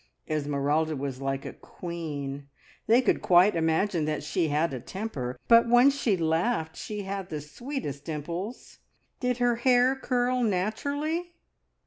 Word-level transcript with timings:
Esmeralda 0.27 0.95
was 0.95 1.21
like 1.21 1.45
a 1.45 1.53
queen; 1.53 2.47
they 2.87 3.03
could 3.03 3.21
quite 3.21 3.55
imagine 3.55 4.05
that 4.05 4.23
she 4.23 4.47
had 4.47 4.73
a 4.73 4.79
temper, 4.79 5.39
but 5.47 5.69
when 5.69 5.91
she 5.91 6.17
laughed 6.17 6.75
she 6.75 7.03
had 7.03 7.29
the 7.29 7.39
sweetest 7.39 8.03
dimples! 8.05 8.79
Did 9.19 9.37
her 9.37 9.57
hair 9.57 9.95
curl 9.95 10.41
naturally? 10.41 11.35